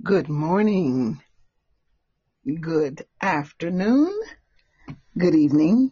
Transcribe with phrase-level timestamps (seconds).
[0.00, 1.20] Good morning,
[2.46, 4.16] good afternoon,
[5.18, 5.90] good evening,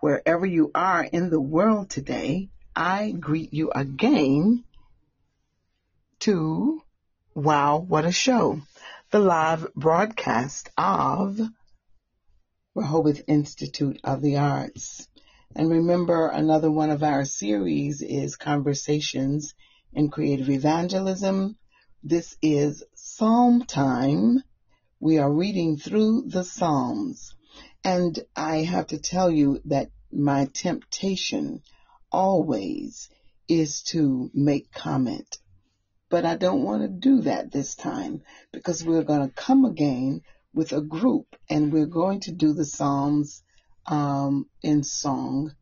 [0.00, 2.48] wherever you are in the world today.
[2.74, 4.64] I greet you again
[6.20, 6.80] to
[7.34, 8.62] Wow, What a Show,
[9.10, 11.38] the live broadcast of
[12.74, 15.06] Rehoboth Institute of the Arts.
[15.54, 19.52] And remember, another one of our series is Conversations
[19.92, 21.58] in Creative Evangelism.
[22.08, 24.44] This is Psalm time.
[25.00, 27.34] We are reading through the Psalms.
[27.82, 31.62] And I have to tell you that my temptation
[32.12, 33.10] always
[33.48, 35.38] is to make comment.
[36.08, 40.22] But I don't want to do that this time because we're going to come again
[40.54, 43.42] with a group and we're going to do the Psalms
[43.84, 45.56] um, in song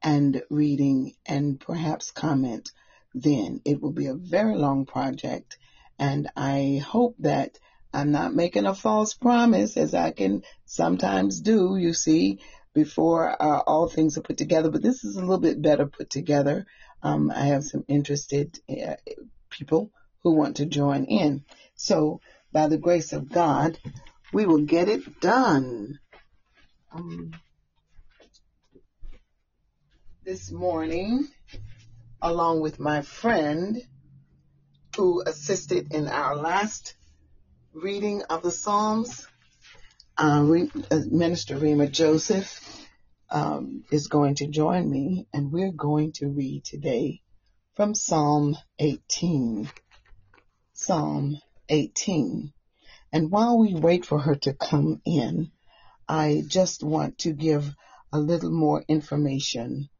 [0.00, 2.70] and reading and perhaps comment
[3.14, 3.62] then.
[3.64, 5.58] It will be a very long project
[5.98, 7.58] and I hope that
[7.92, 12.40] I'm not making a false promise as I can sometimes do, you see,
[12.74, 14.70] before uh, all things are put together.
[14.70, 16.66] But this is a little bit better put together.
[17.02, 18.96] Um, I have some interested uh,
[19.50, 19.90] people
[20.22, 21.44] who want to join in.
[21.74, 22.20] So,
[22.52, 23.78] by the grace of God,
[24.32, 25.98] we will get it done.
[26.92, 27.32] Um,
[30.24, 31.28] this morning,
[32.20, 33.82] along with my friend,
[34.98, 36.96] who assisted in our last
[37.72, 39.28] reading of the Psalms.
[40.16, 40.44] Uh,
[40.90, 42.60] uh, Minister Rima Joseph
[43.30, 47.22] um, is going to join me, and we're going to read today
[47.76, 49.70] from Psalm 18.
[50.72, 51.36] Psalm
[51.68, 52.52] 18.
[53.12, 55.52] And while we wait for her to come in,
[56.08, 57.72] I just want to give
[58.12, 59.90] a little more information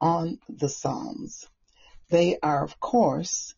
[0.00, 1.46] on the Psalms.
[2.10, 3.54] They are, of course,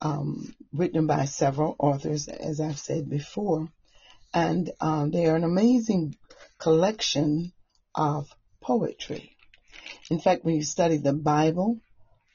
[0.00, 3.68] um, written by several authors, as I've said before,
[4.32, 6.16] and um, they are an amazing
[6.58, 7.52] collection
[7.94, 8.28] of
[8.62, 9.36] poetry.
[10.10, 11.80] In fact, when you study the Bible,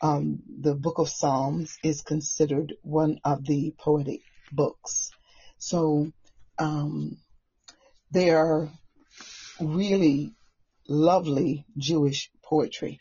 [0.01, 5.09] um, the book of Psalms is considered one of the poetic books.
[5.59, 6.11] So
[6.59, 7.17] um,
[8.11, 8.69] they are
[9.59, 10.33] really
[10.87, 12.99] lovely Jewish poetry.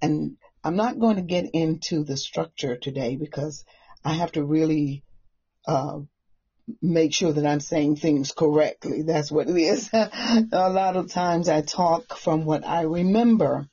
[0.00, 3.64] And I'm not going to get into the structure today because
[4.04, 5.04] I have to really
[5.66, 6.00] uh,
[6.80, 9.02] make sure that I'm saying things correctly.
[9.02, 9.90] That's what it is.
[9.92, 13.68] a lot of times I talk from what I remember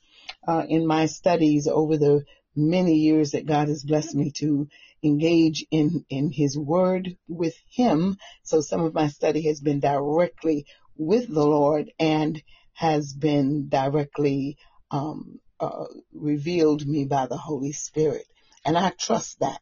[0.46, 2.24] uh, in my studies over the
[2.56, 4.68] many years that God has blessed me to
[5.02, 8.16] engage in, in His Word with Him.
[8.42, 12.42] So some of my study has been directly with the Lord and
[12.74, 14.58] has been directly
[14.90, 18.24] um, uh, revealed me by the Holy Spirit.
[18.64, 19.60] And I trust that.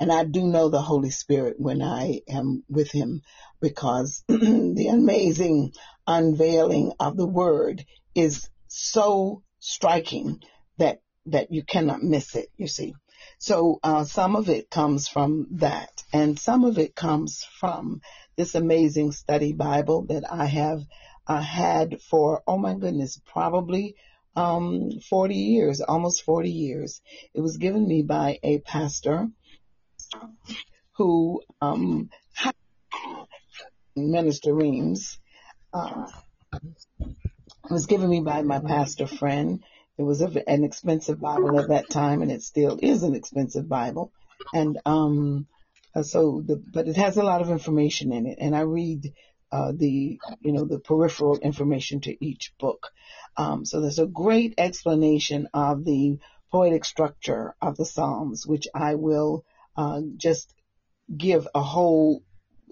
[0.00, 3.22] And I do know the Holy Spirit when I am with Him
[3.60, 5.72] because the amazing
[6.06, 10.42] unveiling of the Word is so striking
[10.78, 12.94] that, that you cannot miss it, you see.
[13.38, 18.00] So uh, some of it comes from that, and some of it comes from
[18.36, 20.82] this amazing study Bible that I have
[21.26, 23.94] uh, had for, oh my goodness, probably
[24.34, 27.00] um, 40 years, almost 40 years.
[27.34, 29.28] It was given me by a pastor
[30.96, 32.10] who um,
[33.96, 35.18] Minister Reams
[35.72, 36.06] uh,
[37.70, 39.62] was given me by my pastor friend.
[39.98, 43.68] It was a, an expensive Bible at that time, and it still is an expensive
[43.68, 44.12] Bible.
[44.52, 45.46] And um,
[45.94, 49.12] uh, so, the, but it has a lot of information in it, and I read
[49.50, 52.90] uh, the, you know, the peripheral information to each book.
[53.36, 56.18] Um, so there's a great explanation of the
[56.50, 59.44] poetic structure of the Psalms, which I will
[59.76, 60.52] uh, just
[61.14, 62.22] give a whole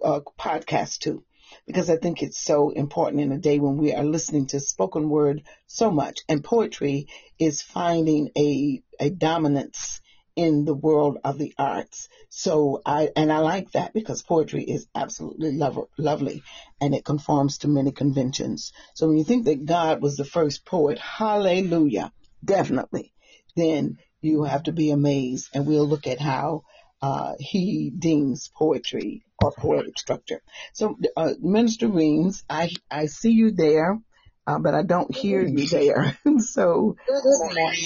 [0.02, 1.24] uh, podcast to
[1.66, 5.08] because I think it's so important in a day when we are listening to spoken
[5.08, 7.08] word so much and poetry
[7.38, 10.00] is finding a, a dominance
[10.36, 12.08] in the world of the arts.
[12.28, 16.42] So I, and I like that because poetry is absolutely lo- lovely
[16.80, 18.72] and it conforms to many conventions.
[18.94, 22.12] So when you think that God was the first poet, hallelujah,
[22.44, 23.12] definitely,
[23.56, 26.62] then you have to be amazed and we'll look at how
[27.02, 30.42] uh, he deems poetry or poetic structure.
[30.74, 33.98] So, uh, Minister Reams, I, I see you there,
[34.46, 36.18] uh, but I don't hear you there.
[36.38, 36.96] so,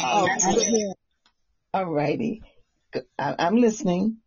[0.02, 0.28] uh,
[1.72, 2.43] all righty.
[3.19, 4.19] I'm listening.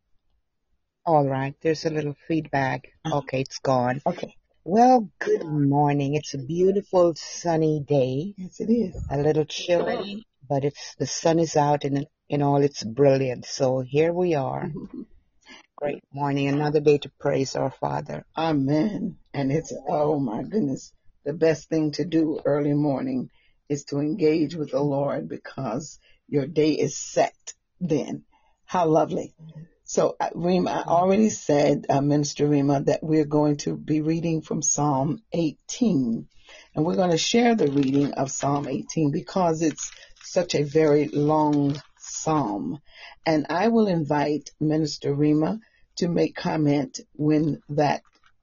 [1.06, 1.56] All right.
[1.62, 2.90] There's a little feedback.
[3.10, 4.01] Okay, it's gone.
[4.06, 4.36] Okay.
[4.66, 6.16] Well, good morning.
[6.16, 8.33] It's a beautiful sunny day.
[8.38, 9.01] Yes, it is.
[9.10, 13.50] A little chilly, but it's the sun is out and in all its brilliance.
[13.50, 14.72] So here we are.
[15.78, 16.48] Great morning.
[16.48, 18.26] Another day to praise our Father.
[18.36, 19.18] Amen.
[19.34, 20.92] And it's, oh my goodness,
[21.24, 23.30] the best thing to do early morning
[23.70, 27.36] is to engage with the Lord because your day is set
[27.80, 28.24] then.
[28.66, 29.36] How lovely.
[29.84, 34.42] So, uh, Rima, I already said, uh, Minister Rima, that we're going to be reading
[34.42, 36.28] from Psalm 18.
[36.76, 39.92] And we're going to share the reading of Psalm 18 because it's
[40.24, 41.82] such a very long
[42.28, 42.82] psalm.
[43.26, 45.60] And I will invite Minister Rima
[45.98, 48.02] to make comment when that,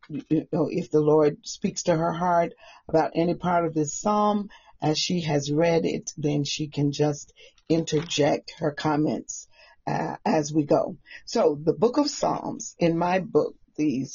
[0.09, 2.55] you know, if the Lord speaks to her heart
[2.89, 4.49] about any part of this psalm
[4.81, 7.35] as she has read it, then she can just
[7.69, 9.49] interject her comments
[9.87, 10.97] uh, as we go.
[11.27, 14.07] So the book of Psalms, in my book, the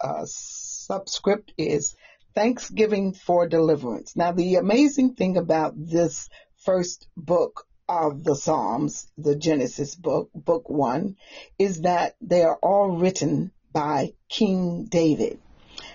[0.00, 1.94] uh, subscript is
[2.34, 4.16] Thanksgiving for Deliverance.
[4.16, 6.28] Now the amazing thing about this
[6.64, 11.16] first book of the Psalms, the Genesis book, book one,
[11.58, 15.38] is that they are all written by King David.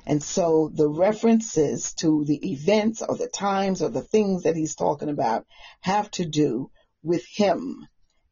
[0.05, 4.75] And so the references to the events or the times or the things that he's
[4.75, 5.45] talking about
[5.81, 6.69] have to do
[7.03, 7.87] with him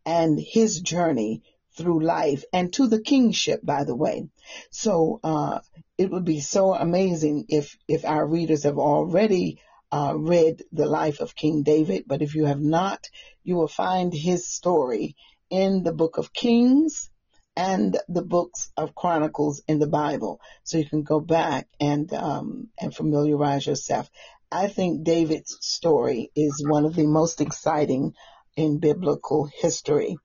[0.06, 1.42] and his journey
[1.76, 4.30] through life and to the kingship, by the way.
[4.70, 5.60] So, uh,
[5.98, 9.60] it would be so amazing if, if our readers have already
[9.96, 13.08] uh, read the life of King David, but if you have not,
[13.46, 15.16] you will find his story
[15.50, 17.10] in the book of Kings
[17.56, 20.42] and the books of Chronicles in the Bible.
[20.64, 24.10] So you can go back and um, and familiarize yourself.
[24.52, 28.16] I think David's story is one of the most exciting
[28.58, 30.18] in biblical history.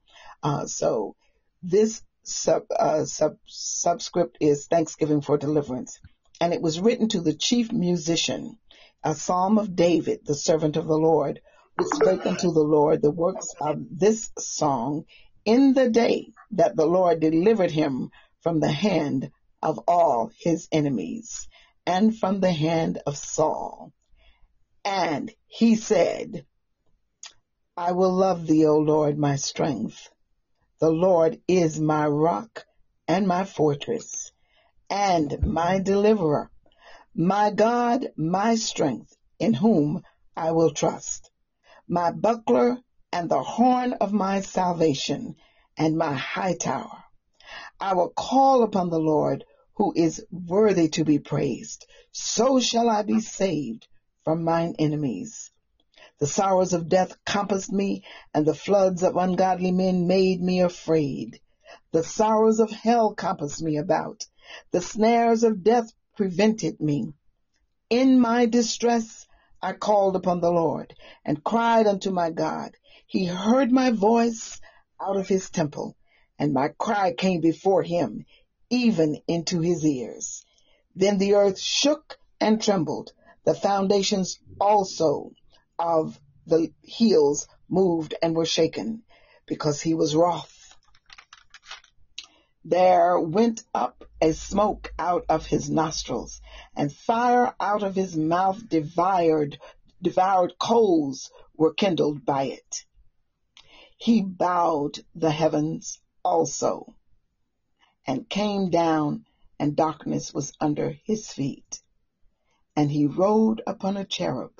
[0.43, 1.15] Uh, so
[1.63, 6.01] this sub, uh, sub, subscript is Thanksgiving for Deliverance.
[6.41, 8.59] And it was written to the chief musician
[9.03, 11.41] a psalm of David, the servant of the Lord,
[11.77, 15.05] who spake unto the Lord the works of this song
[15.45, 18.11] in the day that the Lord delivered him
[18.43, 19.31] from the hand
[19.63, 21.49] of all his enemies
[21.87, 23.93] and from the hand of Saul.
[24.85, 26.45] And he said,
[27.77, 30.11] I will love thee, O Lord, my strength.
[30.81, 32.65] The Lord is my rock
[33.09, 34.33] and my fortress
[34.91, 36.51] and my deliverer
[37.15, 40.03] my God, my strength, in whom
[40.37, 41.31] I will trust,
[41.89, 42.79] my buckler
[43.13, 45.35] and the horn of my salvation,
[45.77, 47.03] and my high tower.
[47.81, 51.87] I will call upon the Lord, who is worthy to be praised.
[52.13, 53.89] So shall I be saved
[54.25, 55.51] from mine enemies.
[56.19, 58.05] The sorrows of death compassed me,
[58.35, 61.41] and the floods of ungodly men made me afraid.
[61.93, 64.27] The sorrows of hell compassed me about.
[64.71, 65.91] The snares of death
[66.21, 67.15] prevented me.
[67.89, 69.27] In my distress,
[69.63, 70.95] I called upon the Lord
[71.25, 72.73] and cried unto my God.
[73.07, 74.61] He heard my voice
[75.01, 75.97] out of his temple,
[76.39, 78.27] and my cry came before him,
[78.69, 80.45] even into his ears.
[80.95, 83.15] Then the earth shook and trembled.
[83.47, 85.33] The foundations also
[85.79, 89.05] of the hills moved and were shaken,
[89.47, 90.60] because he was wroth
[92.71, 96.41] there went up a smoke out of his nostrils,
[96.77, 99.59] and fire out of his mouth devoured,
[100.01, 102.85] devoured coals were kindled by it.
[103.97, 106.95] He bowed the heavens also,
[108.07, 109.25] and came down,
[109.59, 111.83] and darkness was under his feet.
[112.77, 114.53] And he rode upon a cherub,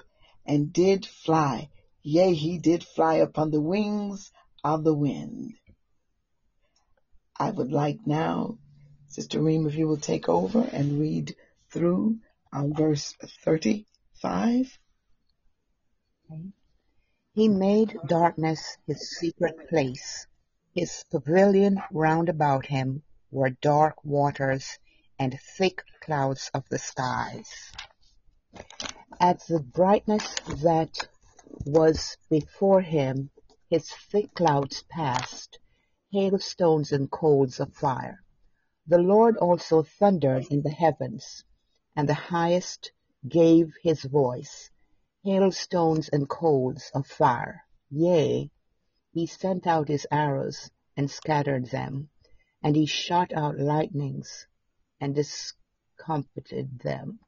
[0.45, 1.71] and did fly,
[2.03, 4.33] yea, he did fly upon the wings
[4.65, 5.55] of the wind.
[7.41, 8.59] I would like now,
[9.07, 11.35] Sister Reem, if you will take over and read
[11.71, 12.19] through
[12.53, 14.79] um, verse 35.
[17.33, 20.27] He made darkness his secret place.
[20.75, 24.79] His pavilion round about him were dark waters
[25.19, 27.73] and thick clouds of the skies.
[29.19, 31.09] At the brightness that
[31.65, 33.31] was before him,
[33.71, 35.59] his thick clouds passed
[36.13, 38.23] hailstones and coals of fire.
[38.87, 41.45] The Lord also thundered in the heavens,
[41.95, 42.91] and the highest
[43.29, 44.71] gave his voice,
[45.23, 47.63] hailstones and coals of fire.
[47.91, 48.51] Yea,
[49.13, 52.09] he sent out his arrows and scattered them,
[52.63, 54.47] and he shot out lightnings
[55.01, 57.21] and discomfited them.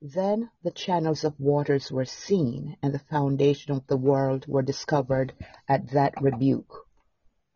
[0.00, 5.32] Then the channels of waters were seen, and the foundation of the world were discovered
[5.68, 6.87] at that rebuke.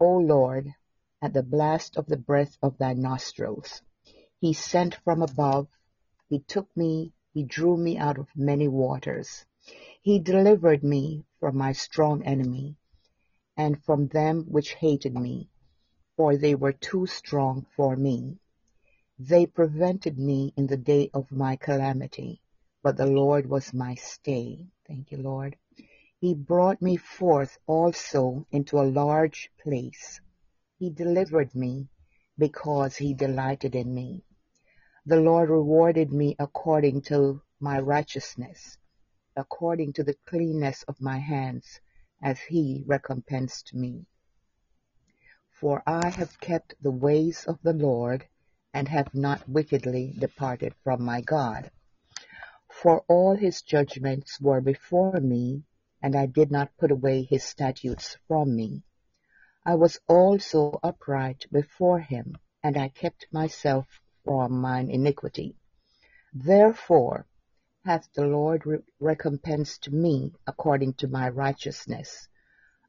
[0.02, 0.74] O Lord,
[1.22, 3.82] at the blast of the breath of thy nostrils.
[4.40, 5.68] He sent from above,
[6.28, 9.46] he took me, he drew me out of many waters.
[10.02, 12.76] He delivered me from my strong enemy,
[13.56, 15.50] and from them which hated me.
[16.16, 18.38] for they were too strong for me.
[19.18, 22.42] They prevented me in the day of my calamity,
[22.82, 24.68] but the Lord was my stay.
[24.88, 25.56] Thank you, Lord.
[26.22, 30.20] He brought me forth also into a large place.
[30.78, 31.88] He delivered me
[32.38, 34.22] because he delighted in me.
[35.04, 38.78] The Lord rewarded me according to my righteousness,
[39.34, 41.80] according to the cleanness of my hands,
[42.22, 44.06] as he recompensed me.
[45.50, 48.28] For I have kept the ways of the Lord,
[48.72, 51.72] and have not wickedly departed from my God.
[52.70, 55.64] For all his judgments were before me,
[56.02, 58.82] and I did not put away his statutes from me.
[59.64, 63.86] I was also upright before him, and I kept myself
[64.24, 65.56] from mine iniquity.
[66.34, 67.26] Therefore
[67.84, 72.28] hath the Lord re- recompensed me according to my righteousness,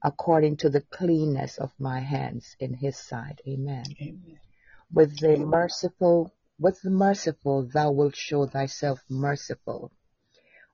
[0.04, 3.40] according to the cleanness of my hands in his sight.
[3.48, 3.86] Amen.
[4.02, 4.40] Amen.
[4.92, 9.92] With the merciful, with the merciful thou wilt show thyself merciful.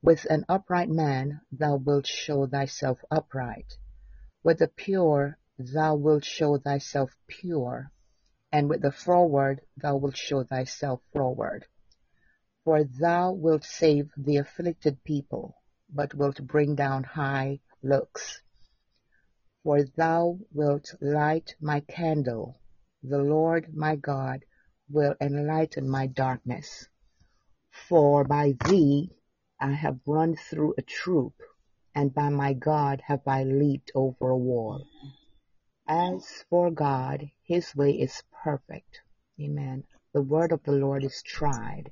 [0.02, 3.78] With an upright man thou wilt show thyself upright.
[4.44, 7.92] With the pure thou wilt show thyself pure.
[8.50, 11.66] And with the froward thou wilt show thyself froward.
[12.64, 18.42] For thou wilt save the afflicted people, but wilt bring down high looks.
[19.64, 22.62] For thou wilt light my candle,
[23.04, 24.46] the Lord my God
[24.90, 26.88] will enlighten my darkness.
[27.70, 29.12] For by thee
[29.62, 31.34] I have run through a troop,
[31.94, 34.86] and by my God have I leaped over a wall.
[35.88, 39.02] As for God, his way is perfect.
[39.42, 39.84] Amen.
[40.14, 41.92] The word of the Lord is tried.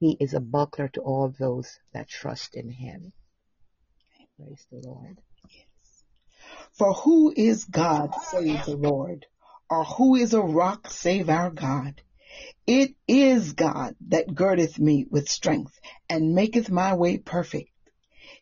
[0.00, 3.12] He is a buckler to all those that trust in him.
[4.36, 5.20] Praise the Lord.
[5.50, 6.04] Yes.
[6.72, 9.26] For who is God save the Lord?
[9.70, 12.02] Or who is a rock save our God?
[12.66, 17.70] It is God that girdeth me with strength, and maketh my way perfect.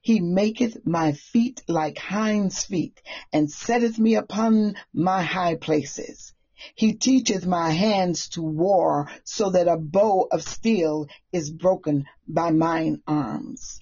[0.00, 3.00] He maketh my feet like hinds' feet,
[3.32, 6.32] and setteth me upon my high places.
[6.74, 12.50] He teacheth my hands to war, so that a bow of steel is broken by
[12.50, 13.80] mine arms.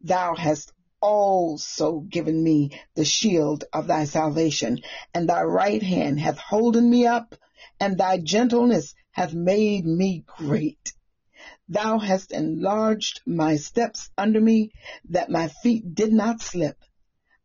[0.00, 4.80] Thou hast also given me the shield of thy salvation,
[5.14, 7.34] and thy right hand hath holden me up,
[7.80, 10.92] and thy gentleness hath made me great.
[11.68, 14.70] Thou hast enlarged my steps under me,
[15.10, 16.76] that my feet did not slip.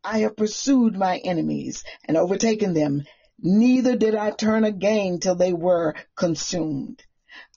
[0.03, 3.03] I have pursued my enemies and overtaken them,
[3.39, 7.03] neither did I turn again till they were consumed.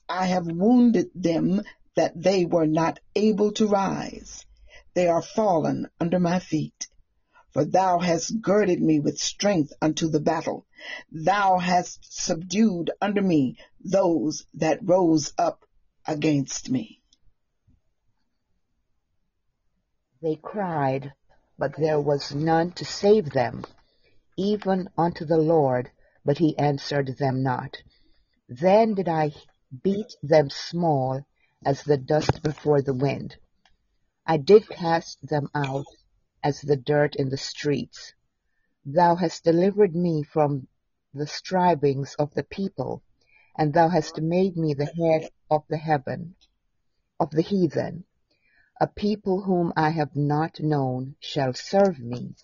[0.09, 1.61] I have wounded them
[1.95, 4.45] that they were not able to rise.
[4.97, 6.87] They are fallen under my feet.
[7.51, 10.65] For thou hast girded me with strength unto the battle.
[11.11, 15.65] Thou hast subdued under me those that rose up
[16.07, 17.03] against me.
[20.19, 21.13] They cried,
[21.59, 23.65] but there was none to save them,
[24.35, 25.91] even unto the Lord,
[26.25, 27.77] but he answered them not.
[28.49, 29.33] Then did I
[29.83, 31.23] beat them small
[31.63, 33.35] as the dust before the wind.
[34.29, 35.85] I did cast them out
[36.43, 38.13] as the dirt in the streets.
[38.83, 40.67] Thou hast delivered me from
[41.13, 43.03] the strivings of the people,
[43.57, 46.35] and thou hast made me the head of the heaven,
[47.21, 48.03] of the heathen.
[48.81, 52.35] A people whom I have not known shall serve me.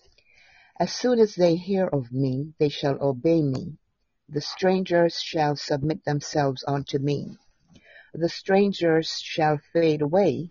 [0.80, 3.76] As soon as they hear of me, they shall obey me.
[4.26, 7.36] The strangers shall submit themselves unto me.
[8.14, 10.50] The strangers shall fade away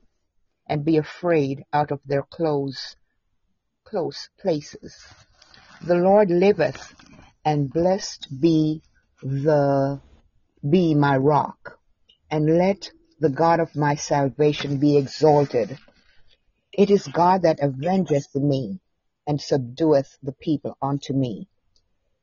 [0.67, 2.95] and be afraid out of their close,
[3.85, 4.95] close places.
[5.81, 6.95] The Lord liveth,
[7.43, 8.81] and blessed be
[9.21, 10.01] the
[10.67, 11.77] be my rock,
[12.31, 15.77] and let the God of my salvation be exalted.
[16.71, 18.79] It is God that avengeth me,
[19.27, 21.47] and subdueth the people unto me.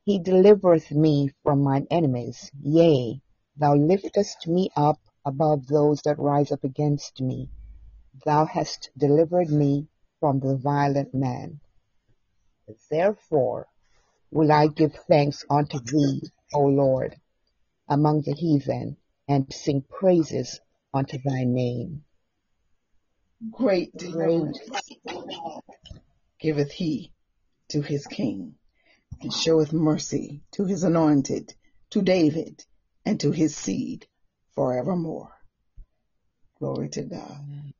[0.05, 2.51] He delivereth me from mine enemies.
[2.63, 3.21] Yea,
[3.57, 7.51] thou liftest me up above those that rise up against me.
[8.25, 11.61] Thou hast delivered me from the violent man.
[12.91, 13.67] Therefore
[14.31, 16.23] will I give thanks unto thee,
[16.53, 17.19] O Lord,
[17.89, 18.97] among the heathen,
[19.27, 20.61] and sing praises
[20.93, 22.05] unto thy name.
[23.51, 24.61] Great deliverance
[26.39, 27.13] giveth he
[27.69, 28.57] to his king,
[29.21, 31.55] and showeth mercy to his anointed,
[31.91, 32.65] to David,
[33.05, 34.07] and to his seed
[34.55, 35.33] forevermore.
[36.59, 37.73] Glory to God.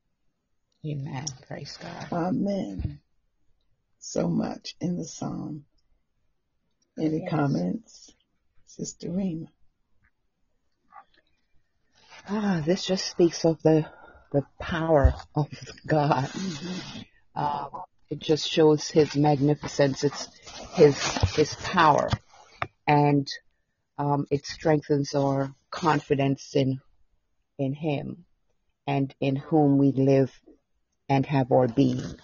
[0.87, 1.27] Amen.
[1.47, 2.07] Praise God.
[2.13, 3.01] Amen.
[3.99, 5.67] So much in the psalm.
[6.99, 7.31] Any Yes.
[7.31, 8.13] comments?
[8.67, 9.47] Sister Rima.
[12.29, 13.87] Ah, this just speaks of the
[14.33, 15.49] the power of
[15.87, 16.25] God.
[16.29, 17.01] Mm-hmm.
[17.35, 17.69] Uh,
[18.09, 20.05] it just shows His magnificence.
[20.05, 20.29] It's
[20.75, 20.97] His
[21.35, 22.09] His power,
[22.87, 23.29] and
[23.99, 26.81] um, it strengthens our confidence in
[27.59, 28.25] in Him
[28.87, 30.33] and in whom we live
[31.11, 32.15] and have our being.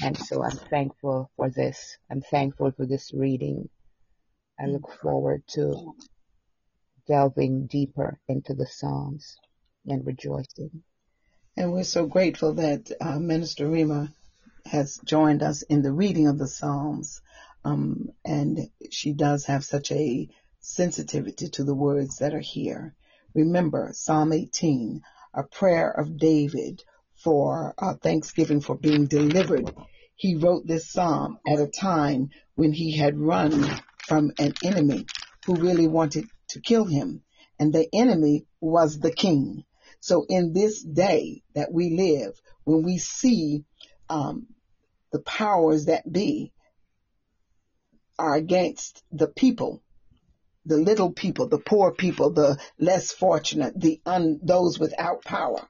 [0.00, 1.98] And so I'm thankful for this.
[2.08, 3.68] I'm thankful for this reading.
[4.58, 5.94] I look forward to
[7.08, 9.36] delving deeper into the Psalms
[9.86, 10.84] and rejoicing.
[11.56, 14.14] And we're so grateful that uh, Minister Rima
[14.66, 17.20] has joined us in the reading of the Psalms.
[17.64, 20.28] Um, and she does have such a
[20.60, 22.94] sensitivity to the words that are here.
[23.34, 25.02] Remember Psalm 18,
[25.34, 26.84] a prayer of David
[27.22, 29.72] for uh, thanksgiving for being delivered.
[30.16, 33.64] He wrote this psalm at a time when he had run
[34.06, 35.06] from an enemy
[35.46, 37.22] who really wanted to kill him.
[37.58, 39.64] And the enemy was the king.
[40.00, 43.64] So in this day that we live, when we see
[44.08, 44.46] um,
[45.12, 46.52] the powers that be
[48.18, 49.82] are against the people,
[50.66, 55.66] the little people, the poor people, the less fortunate, the un, those without power,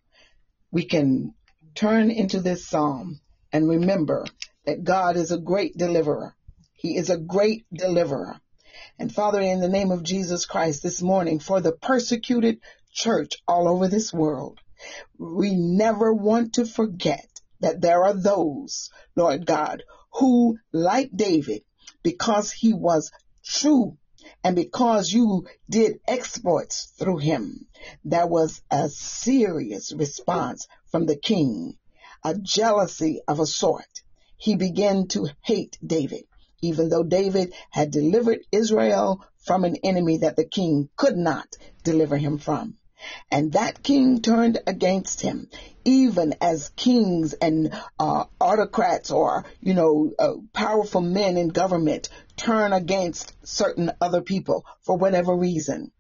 [0.71, 1.35] we can
[1.75, 3.21] turn into this psalm
[3.53, 4.27] and remember
[4.67, 6.35] that God is a great deliverer.
[6.75, 8.41] He is a great deliverer.
[8.99, 12.61] And Father, in the name of Jesus Christ this morning, for the persecuted
[12.93, 14.59] church all over this world,
[15.19, 17.27] we never want to forget
[17.61, 21.63] that there are those, Lord God, who, like David,
[22.03, 23.11] because he was
[23.45, 23.97] true
[24.45, 27.67] and because you did exploits through him,
[28.05, 31.77] there was a serious response from the king,
[32.25, 34.03] a jealousy of a sort.
[34.37, 36.25] He began to hate David,
[36.63, 42.17] even though David had delivered Israel from an enemy that the king could not deliver
[42.17, 42.77] him from.
[43.31, 45.49] And that king turned against him,
[45.85, 52.73] even as kings and uh, autocrats or, you know, uh, powerful men in government turn
[52.73, 55.93] against certain other people for whatever reason.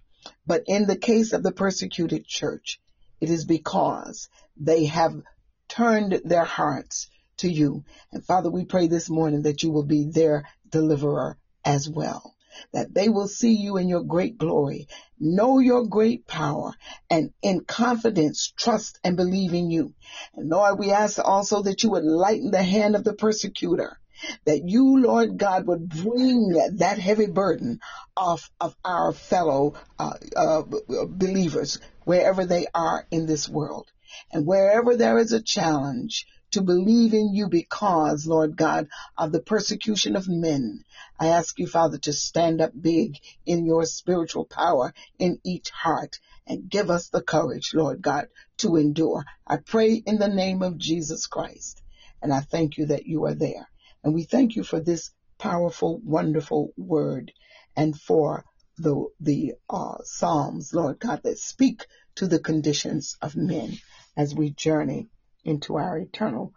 [0.47, 2.81] But in the case of the persecuted church,
[3.21, 5.23] it is because they have
[5.69, 7.09] turned their hearts
[7.39, 7.85] to you.
[8.13, 12.35] And Father, we pray this morning that you will be their deliverer as well
[12.73, 16.75] that they will see you in your great glory, know your great power,
[17.09, 19.95] and in confidence trust and believe in you.
[20.35, 23.99] And Lord, we ask also that you would lighten the hand of the persecutor,
[24.45, 27.81] that you, Lord God, would bring that heavy burden
[28.17, 30.63] off of our fellow uh, uh,
[31.07, 33.91] believers wherever they are in this world.
[34.33, 39.41] And wherever there is a challenge, to believe in you because, Lord God, of the
[39.41, 40.85] persecution of men.
[41.19, 46.19] I ask you, Father, to stand up big in your spiritual power in each heart
[46.47, 49.25] and give us the courage, Lord God, to endure.
[49.47, 51.83] I pray in the name of Jesus Christ.
[52.23, 53.69] And I thank you that you are there.
[54.03, 57.33] And we thank you for this powerful, wonderful word
[57.77, 58.45] and for
[58.77, 61.87] the, the uh, Psalms, Lord God, that speak
[62.17, 63.79] to the conditions of men
[64.17, 65.09] as we journey
[65.45, 66.53] into our eternal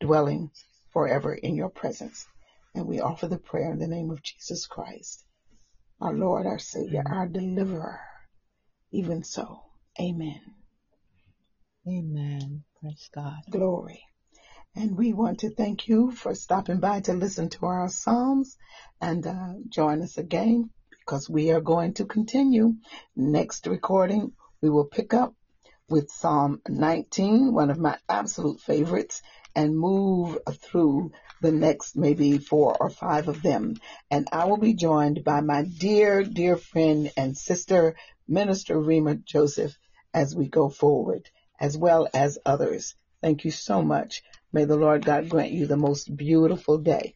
[0.00, 0.50] dwelling
[0.92, 2.26] forever in your presence.
[2.74, 5.24] And we offer the prayer in the name of Jesus Christ,
[6.00, 8.00] our Lord, our Savior, our deliverer.
[8.92, 9.60] Even so,
[10.00, 10.40] amen.
[11.88, 12.64] Amen.
[12.80, 13.42] Praise God.
[13.50, 14.02] Glory.
[14.74, 18.56] And we want to thank you for stopping by to listen to our Psalms
[19.00, 22.74] and uh, join us again because we are going to continue.
[23.14, 25.34] Next recording, we will pick up
[25.88, 29.22] with Psalm 19, one of my absolute favorites,
[29.54, 33.76] and move through the next maybe four or five of them.
[34.10, 37.94] And I will be joined by my dear, dear friend and sister,
[38.26, 39.76] Minister Rima Joseph,
[40.12, 42.94] as we go forward, as well as others.
[43.22, 44.22] Thank you so much.
[44.52, 47.14] May the Lord God grant you the most beautiful day.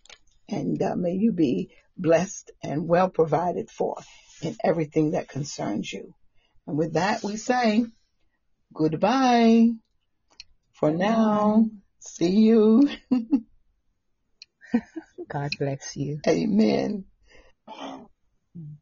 [0.49, 3.97] And uh, may you be blessed and well provided for
[4.43, 6.15] in everything that concerns you.
[6.67, 7.85] And with that, we say,
[8.75, 9.71] Goodbye.
[10.75, 11.67] For now,
[12.01, 12.89] see you.
[15.29, 16.21] God bless you.
[16.27, 17.05] Amen.
[18.57, 18.77] Mm.